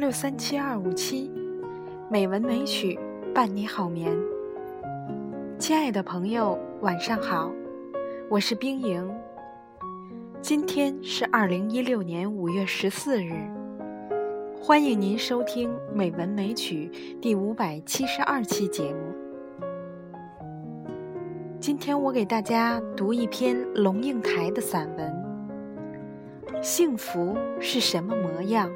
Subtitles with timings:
[0.00, 1.30] 六三七二五七，
[2.08, 2.98] 美文美曲
[3.34, 4.10] 伴你好眠。
[5.58, 7.52] 亲爱的朋友，晚上好，
[8.30, 9.06] 我是冰莹。
[10.40, 13.34] 今天是二零一六年五月十四日，
[14.58, 19.68] 欢迎您收听《美文美曲》第五百七十二期节目。
[21.60, 26.62] 今天我给大家读一篇龙应台的散文。
[26.62, 28.70] 幸福是什么模样？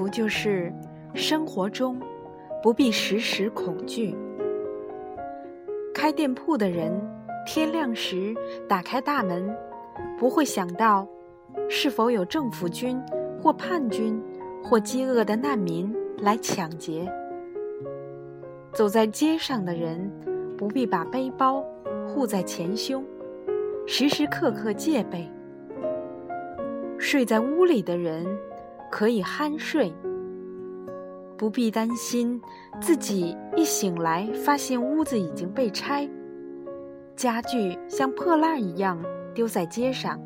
[0.00, 0.72] 福就是
[1.12, 2.00] 生活中
[2.62, 4.16] 不必时时恐惧。
[5.92, 6.90] 开店铺的人，
[7.46, 8.34] 天亮时
[8.66, 9.54] 打开大门，
[10.18, 11.06] 不会想到
[11.68, 12.98] 是否有政府军
[13.42, 14.18] 或叛军
[14.64, 17.06] 或饥饿的难民来抢劫。
[18.72, 20.10] 走在街上的人，
[20.56, 21.62] 不必把背包
[22.08, 23.04] 护在前胸，
[23.86, 25.30] 时时刻刻戒备。
[26.96, 28.26] 睡在屋里的人，
[28.90, 29.92] 可以酣睡。
[31.38, 32.38] 不必担心
[32.82, 36.06] 自己一醒来发现屋子已经被拆，
[37.16, 39.02] 家具像破烂一样
[39.34, 40.20] 丢在街上。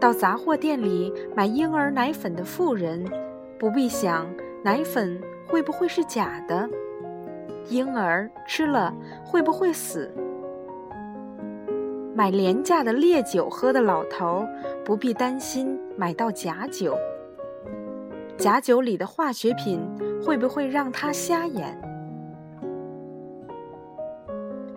[0.00, 3.04] 到杂货店里买婴儿奶粉的妇人，
[3.58, 4.26] 不必想
[4.62, 6.68] 奶粉会不会是假的，
[7.68, 10.10] 婴儿吃了会不会死。
[12.16, 14.42] 买廉价的烈酒喝的老头，
[14.82, 16.96] 不必担心买到假酒。
[18.38, 19.86] 假酒里的化学品
[20.24, 21.78] 会不会让他瞎眼？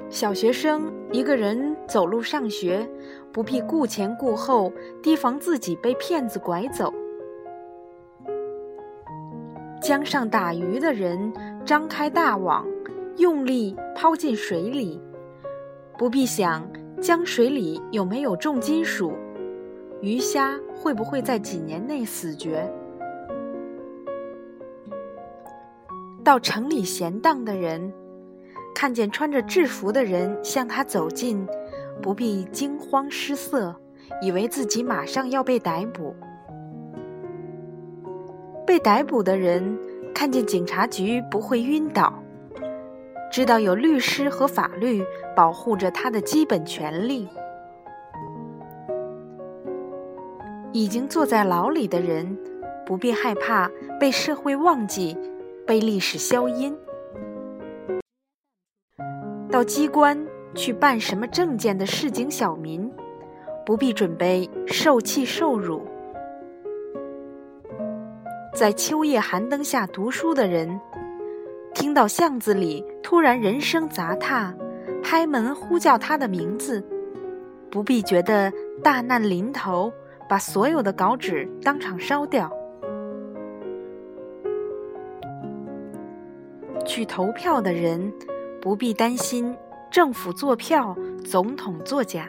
[0.10, 2.86] 小学生一个人走路上学，
[3.32, 4.70] 不必顾前顾后，
[5.02, 6.94] 提防自己被骗子拐走。
[9.82, 11.32] 江上打鱼的人
[11.66, 12.68] 张开大网，
[13.16, 15.02] 用力抛进水里，
[15.98, 16.70] 不必想
[17.02, 19.14] 江水里有没有重金属，
[20.02, 22.70] 鱼虾会不会在几年内死绝。
[26.24, 27.94] 到城里闲荡的人，
[28.76, 31.48] 看见穿着制服的人向他走近，
[32.02, 33.74] 不必惊慌失色，
[34.22, 36.14] 以为自己马上要被逮捕。
[38.68, 39.80] 被逮捕的人
[40.14, 42.22] 看见警察局不会晕倒，
[43.32, 47.28] 知道有律师和法律保护着他的基本权利。
[50.72, 52.38] 已经坐在牢里的人，
[52.86, 53.70] 不必害怕
[54.00, 55.18] 被社会忘记。
[55.68, 56.76] 被历史消音，
[59.52, 60.18] 到机关
[60.56, 62.92] 去办什么证件的市井小民，
[63.64, 65.86] 不必准备受气受辱。
[68.52, 70.82] 在秋夜寒灯下读书的人，
[71.80, 74.54] 听到巷子里突然人声杂沓，
[75.02, 76.84] 拍门呼叫他的名字，
[77.72, 78.52] 不必觉得
[78.84, 79.90] 大难临头，
[80.28, 82.52] 把所有的稿纸当场烧掉。
[86.86, 88.12] 去投票的人
[88.62, 89.56] 不必担心
[89.90, 92.28] 政府作票、总统作假。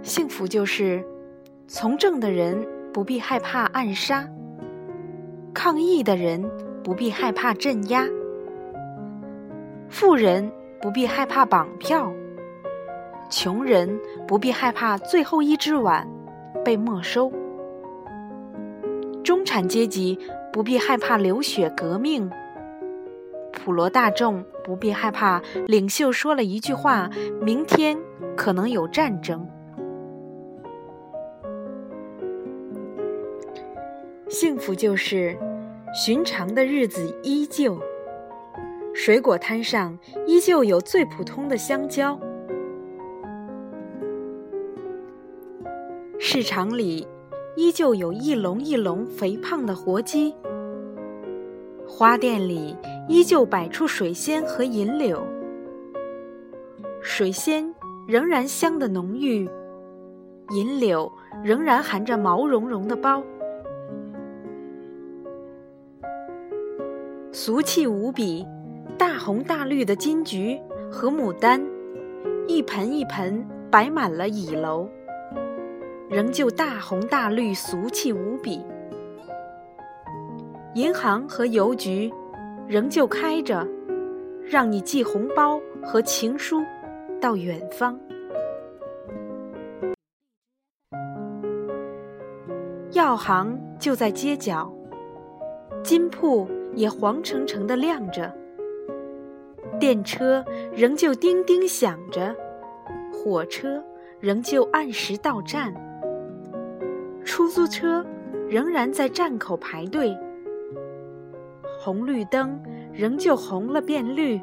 [0.00, 1.04] 幸福就是
[1.66, 4.28] 从政的人不必害怕暗杀，
[5.60, 6.48] 抗议的人
[6.84, 8.06] 不必害怕镇压，
[9.88, 12.12] 富人不必害怕绑票，
[13.28, 16.08] 穷人不必害怕最后一只碗
[16.64, 17.32] 被没收。
[19.24, 20.16] 中产阶级
[20.52, 22.30] 不必害怕流血革命，
[23.52, 27.10] 普罗大众不必害怕领袖说了一句话，
[27.42, 27.98] 明天
[28.36, 29.44] 可能有战争。
[34.40, 35.36] 幸福就是
[35.92, 37.76] 寻常的日子依旧，
[38.94, 39.98] 水果摊上
[40.28, 42.16] 依旧有最普通的香蕉，
[46.20, 47.04] 市场里。
[47.56, 50.32] 依旧有一笼一笼肥胖的活鸡，
[51.88, 52.76] 花店里
[53.08, 55.20] 依旧摆出水仙和银柳，
[57.02, 57.74] 水仙
[58.06, 59.50] 仍然香的浓郁，
[60.50, 61.10] 银柳
[61.42, 63.24] 仍然含着毛茸茸的苞，
[67.40, 68.44] 俗气无比，
[68.98, 71.64] 大红大绿的金菊和牡丹，
[72.48, 74.88] 一盆一盆摆满了倚楼。
[76.10, 78.60] 仍旧大红大绿，俗气无比。
[80.74, 82.12] 银行和邮局
[82.66, 83.64] 仍旧开着，
[84.42, 86.60] 让你寄红包和情书
[87.20, 87.96] 到远方。
[92.90, 94.68] 药行就在街角，
[95.84, 96.48] 金铺
[96.78, 98.32] 也黄澄澄的亮着，
[99.80, 102.32] 电车仍旧叮叮响着，
[103.12, 103.82] 火车
[104.20, 105.74] 仍旧按时到站，
[107.24, 108.06] 出租车
[108.48, 110.16] 仍然在站口排队，
[111.80, 114.40] 红绿灯仍旧红了变绿，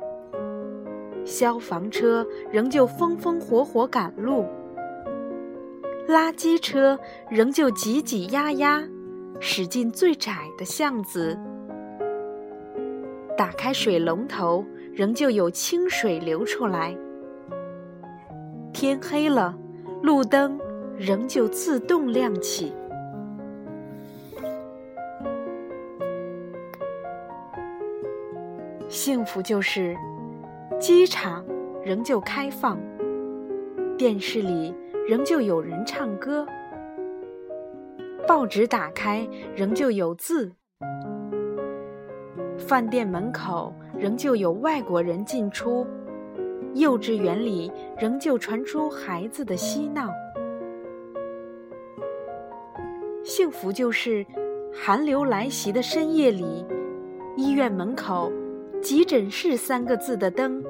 [1.24, 4.44] 消防车仍旧风风火火赶路。
[6.10, 7.00] 垃圾车
[7.30, 8.84] 仍旧挤挤压压，
[9.40, 11.40] 驶进最窄的巷子。
[13.38, 16.96] 打开水龙头，仍旧有清水流出来。
[18.74, 19.58] 天黑了，
[20.02, 20.60] 路灯
[20.98, 22.74] 仍旧自动亮起。
[28.88, 29.96] 幸福就是，
[30.80, 31.46] 机场
[31.84, 32.80] 仍旧开放，
[33.98, 34.74] 电视里。
[35.08, 36.48] 仍旧有人唱歌，
[38.28, 40.52] 报纸打开仍旧有字，
[42.57, 45.86] 饭店门口仍旧有外国人进出，
[46.74, 50.10] 幼稚园里仍旧传出孩子的嬉闹。
[53.24, 54.25] 幸福就是
[54.74, 56.66] 寒流来袭的深夜里，
[57.36, 58.31] 医院门口
[58.81, 60.63] “急诊室”三个字的灯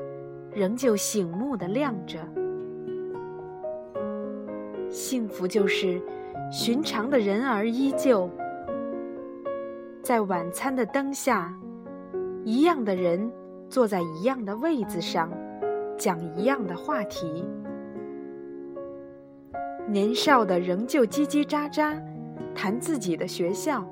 [0.54, 2.18] 仍旧醒目的亮着。
[4.90, 6.02] 幸福就是，
[6.52, 8.30] 寻常的人儿依旧
[10.02, 11.54] 在晚餐的灯下，
[12.46, 13.30] 一样的人
[13.68, 15.30] 坐在一样的位子上，
[15.98, 17.44] 讲一样的话题。
[19.88, 22.00] 年少的仍旧叽叽喳喳
[22.54, 23.84] 谈自己的学校，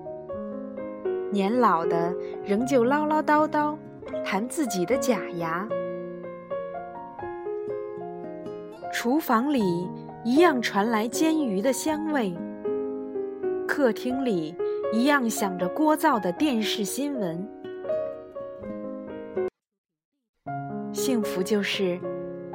[1.31, 2.13] 年老的
[2.45, 3.75] 仍旧唠唠叨叨
[4.23, 5.67] 谈自己的假牙。
[8.93, 9.61] 厨房里。
[10.25, 12.33] 一样传来煎鱼的香味，
[13.67, 14.55] 客厅里
[14.93, 17.45] 一样响着聒噪的电视新闻。
[21.05, 21.99] 幸福就是，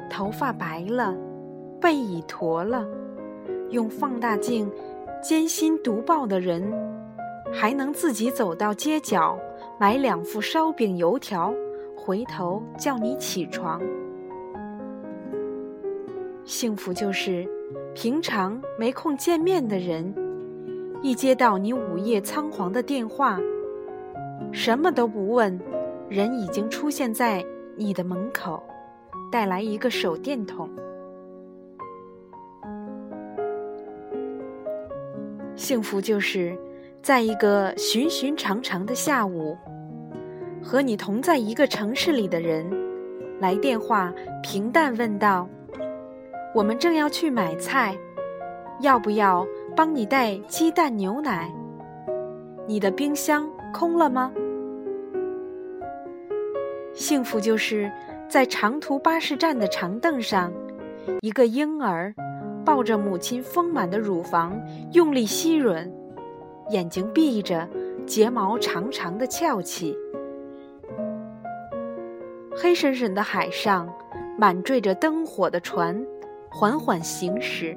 [0.08, 1.14] 头发白了，
[1.78, 2.82] 背已驼了，
[3.68, 4.72] 用放大镜
[5.22, 6.72] 艰辛读报的人，
[7.52, 9.38] 还能自己走到街角
[9.78, 11.52] 买两副烧饼油条，
[11.94, 13.82] 回头叫你起床。
[16.46, 17.46] 幸福就是。
[17.94, 20.14] 平常没空见面的人，
[21.02, 23.38] 一接到你午夜仓皇的电话，
[24.52, 25.60] 什么都不问，
[26.08, 27.44] 人已经出现在
[27.78, 28.60] 你的门口，
[29.30, 30.68] 带来一个手电筒。
[35.54, 36.58] 幸福就是
[37.00, 39.56] 在一个寻寻常常的下午，
[40.60, 42.68] 和你同在一个城市里的人，
[43.38, 45.48] 来电话平淡问道。
[46.56, 47.96] 我们正要去买菜，
[48.80, 49.46] 要不要
[49.76, 51.48] 帮你带鸡蛋、牛奶？
[52.66, 54.32] 你的冰箱空了吗？
[56.98, 57.88] 幸福就是
[58.28, 60.52] 在长途巴士站的长凳上，
[61.20, 62.12] 一个婴儿
[62.64, 64.60] 抱着母亲丰满的乳房，
[64.92, 65.88] 用力吸吮，
[66.70, 67.68] 眼睛闭着，
[68.04, 69.96] 睫毛长长的翘起。
[72.56, 73.88] 黑深深的海上，
[74.36, 76.04] 满缀着灯火的船。
[76.50, 77.76] 缓缓行驶，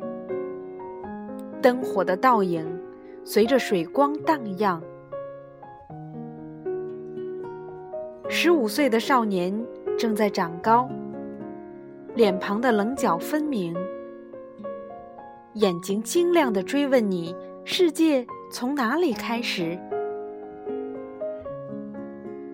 [1.61, 2.65] 灯火的倒影
[3.25, 4.81] 随着水光荡漾。
[8.33, 9.53] 十五岁的少年
[9.99, 10.89] 正在长高，
[12.15, 13.75] 脸庞的棱角分明，
[15.55, 17.35] 眼睛晶亮的追问你：
[17.65, 19.77] 世界从哪里开始？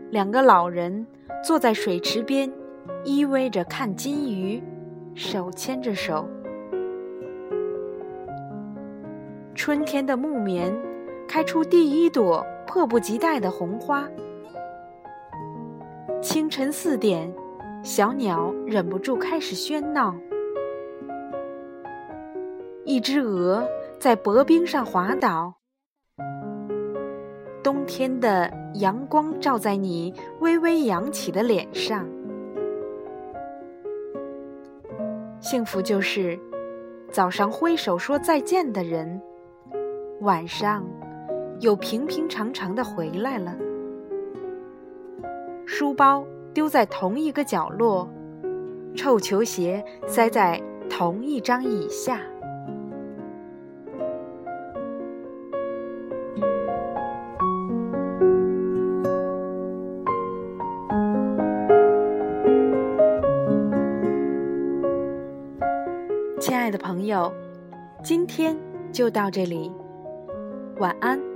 [0.09, 1.05] 两个老人
[1.45, 2.51] 坐在水池边，
[3.03, 4.59] 依偎着看金鱼。
[5.13, 6.27] 手牵着手，
[9.53, 10.75] 春天的木棉
[11.27, 14.07] 开出第一朵迫不及待的红花。
[16.29, 17.33] 清晨四点，
[17.83, 20.13] 小鸟忍不住开始喧闹。
[22.83, 23.65] 一只鹅
[23.97, 25.55] 在薄冰上滑倒。
[27.63, 32.05] 冬天的阳光照在你微微扬起的脸上。
[35.39, 36.37] 幸福就是，
[37.09, 39.21] 早上挥手说再见的人，
[40.19, 40.85] 晚上
[41.61, 43.57] 又平平常常的回来了。
[45.69, 48.09] 书包丢在同一个角落，
[48.95, 50.59] 臭球鞋塞在
[50.89, 52.21] 同一张椅下。
[66.39, 67.31] 亲爱的朋友，
[68.01, 68.57] 今天
[68.93, 69.69] 就到这里。
[70.79, 71.26] 晚安。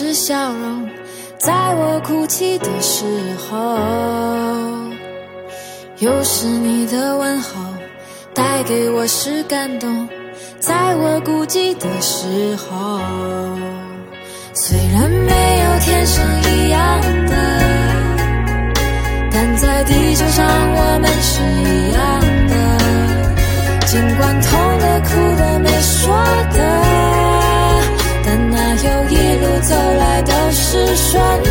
[0.00, 0.88] 是笑容，
[1.38, 3.04] 在我哭泣的时
[3.36, 3.76] 候；
[5.98, 7.60] 又是你的问候，
[8.32, 10.08] 带给我是感动，
[10.60, 13.00] 在我孤寂的时候。
[14.54, 17.34] 虽然没有天生一样的，
[19.32, 22.54] 但在地球上我们是一样的，
[23.86, 25.57] 尽管痛的、哭的、
[31.12, 31.47] 转。